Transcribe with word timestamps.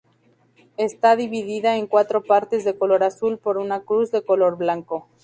Está 0.77 1.15
dividida 1.15 1.77
en 1.77 1.85
cuatro 1.85 2.23
partes 2.23 2.65
de 2.65 2.75
color 2.75 3.03
azul 3.03 3.37
por 3.37 3.59
una 3.59 3.81
cruz 3.81 4.09
de 4.09 4.23
color 4.23 4.57
blanco. 4.57 5.07